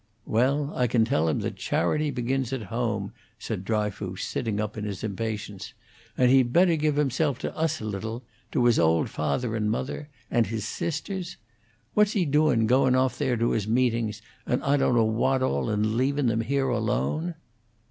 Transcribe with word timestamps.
"Well, 0.25 0.73
I 0.75 0.87
can 0.87 1.05
tell 1.05 1.29
him 1.29 1.41
that 1.41 1.57
charity 1.57 2.09
begins 2.09 2.51
at 2.53 2.63
home," 2.73 3.11
said 3.37 3.63
Dryfoos, 3.63 4.23
sitting 4.23 4.59
up 4.59 4.75
in 4.75 4.83
his 4.83 5.03
impatience. 5.03 5.73
"And 6.17 6.31
he'd 6.31 6.51
better 6.51 6.75
give 6.75 6.95
himself 6.95 7.37
to 7.37 7.55
us 7.55 7.79
a 7.79 7.85
little 7.85 8.23
to 8.51 8.65
his 8.65 8.79
old 8.79 9.11
father 9.11 9.55
and 9.55 9.69
mother. 9.69 10.09
And 10.31 10.47
his 10.47 10.67
sisters. 10.67 11.37
What's 11.93 12.13
he 12.13 12.25
doin' 12.25 12.65
goin' 12.65 12.95
off 12.95 13.19
there 13.19 13.37
to 13.37 13.51
his 13.51 13.67
meetings, 13.67 14.23
and 14.47 14.63
I 14.63 14.75
don't 14.75 14.95
know 14.95 15.03
what 15.05 15.43
all, 15.43 15.69
an' 15.69 15.95
leavin' 15.95 16.25
them 16.25 16.41
here 16.41 16.69
alone?" 16.69 17.35